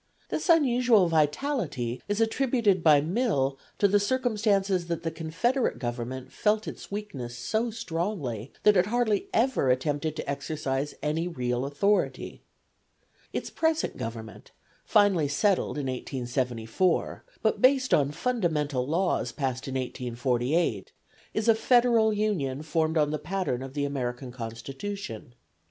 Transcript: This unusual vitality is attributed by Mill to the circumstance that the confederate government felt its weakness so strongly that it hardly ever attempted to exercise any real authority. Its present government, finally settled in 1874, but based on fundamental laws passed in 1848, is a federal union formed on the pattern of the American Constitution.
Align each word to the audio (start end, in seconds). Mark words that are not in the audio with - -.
This 0.29 0.49
unusual 0.49 1.07
vitality 1.09 2.01
is 2.07 2.19
attributed 2.19 2.81
by 2.83 3.01
Mill 3.01 3.59
to 3.77 3.87
the 3.87 3.99
circumstance 3.99 4.69
that 4.85 5.03
the 5.03 5.11
confederate 5.11 5.77
government 5.77 6.31
felt 6.31 6.67
its 6.67 6.89
weakness 6.89 7.37
so 7.37 7.69
strongly 7.69 8.51
that 8.63 8.75
it 8.75 8.87
hardly 8.87 9.27
ever 9.31 9.69
attempted 9.69 10.15
to 10.15 10.27
exercise 10.27 10.95
any 11.03 11.27
real 11.27 11.65
authority. 11.65 12.41
Its 13.31 13.51
present 13.51 13.95
government, 13.95 14.49
finally 14.83 15.27
settled 15.27 15.77
in 15.77 15.85
1874, 15.85 17.23
but 17.43 17.61
based 17.61 17.93
on 17.93 18.09
fundamental 18.09 18.87
laws 18.87 19.31
passed 19.31 19.67
in 19.67 19.75
1848, 19.75 20.91
is 21.35 21.47
a 21.47 21.53
federal 21.53 22.11
union 22.11 22.63
formed 22.63 22.97
on 22.97 23.11
the 23.11 23.19
pattern 23.19 23.61
of 23.61 23.75
the 23.75 23.85
American 23.85 24.31
Constitution. 24.31 25.35